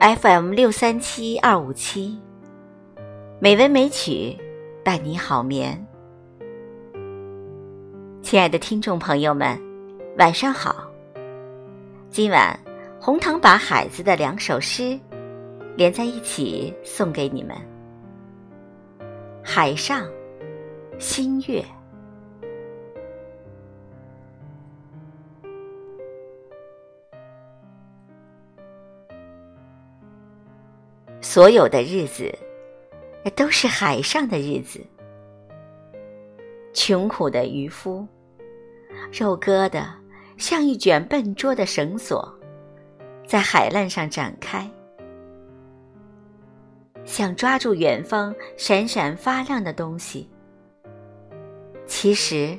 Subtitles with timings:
[0.00, 2.18] FM 六三七二五七，
[3.38, 4.34] 美文美曲
[4.82, 5.86] 伴你好眠。
[8.22, 9.60] 亲爱的听众朋友们，
[10.16, 10.90] 晚上好。
[12.08, 12.58] 今晚
[12.98, 14.98] 红糖把海子的两首诗
[15.76, 17.54] 连在一起送给你们。
[19.42, 20.08] 海上
[20.98, 21.62] 新月。
[31.32, 32.36] 所有的日子，
[33.36, 34.84] 都是海上的日子。
[36.72, 38.04] 穷苦的渔夫，
[39.12, 39.94] 肉割的
[40.38, 42.28] 像一卷笨拙的绳索，
[43.24, 44.68] 在海浪上展开，
[47.04, 50.28] 想抓住远方闪闪发亮的东西。
[51.86, 52.58] 其实，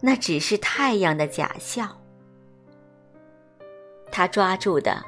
[0.00, 1.96] 那只是太阳的假象。
[4.10, 5.00] 他抓住的，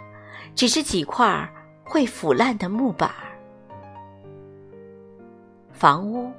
[0.55, 1.53] 只是几块。
[1.89, 3.11] 会腐烂的木板、
[5.73, 6.31] 房屋、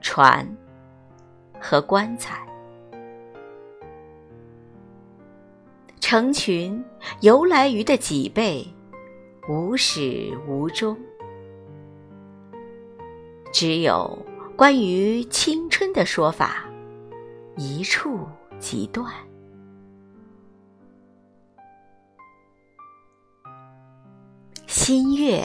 [0.00, 0.48] 船
[1.60, 2.48] 和棺材，
[6.00, 6.82] 成群
[7.20, 8.66] 游来鱼的脊背，
[9.50, 10.96] 无始无终。
[13.52, 14.18] 只有
[14.56, 16.64] 关于青春的说法，
[17.56, 18.26] 一触
[18.58, 19.12] 即断。
[24.90, 25.44] 新月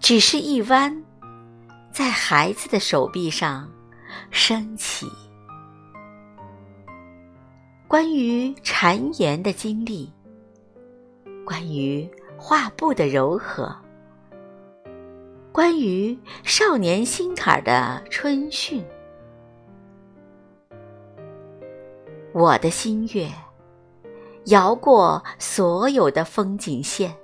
[0.00, 1.04] 只是一弯，
[1.92, 3.70] 在孩子的手臂上
[4.32, 5.06] 升起。
[7.86, 10.12] 关于谗言的经历，
[11.44, 13.72] 关于画布的柔和，
[15.52, 18.84] 关于少年心坎的春训，
[22.32, 23.30] 我的心月
[24.46, 27.16] 摇过所有的风景线。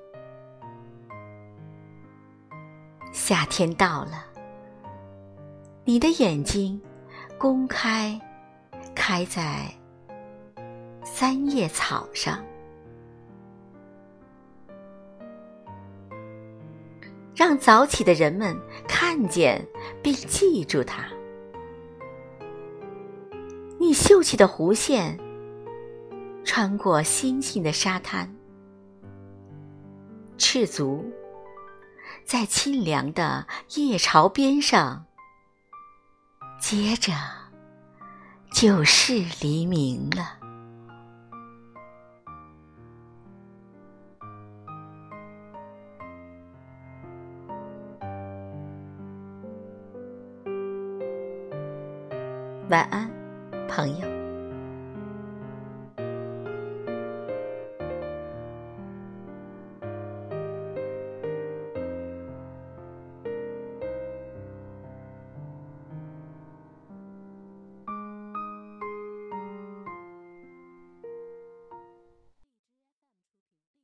[3.33, 4.27] 夏天到了，
[5.87, 6.79] 你的眼睛
[7.39, 8.21] 公开
[8.95, 9.73] 开在
[11.03, 12.45] 三叶草上，
[17.35, 18.55] 让早起的人们
[18.87, 19.67] 看见
[20.03, 21.03] 并记住它。
[23.81, 25.19] 你秀气的弧线
[26.45, 28.31] 穿过星星的沙滩，
[30.37, 31.03] 赤足。
[32.25, 33.47] 在清凉的
[33.77, 35.07] 夜潮边上，
[36.61, 37.13] 接着
[38.53, 40.39] 就是黎明了。
[52.69, 53.11] 晚安，
[53.69, 54.12] 朋友。